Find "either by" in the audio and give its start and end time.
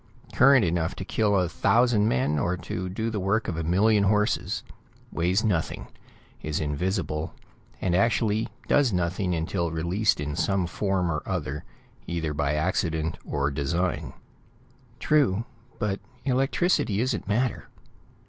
12.07-12.55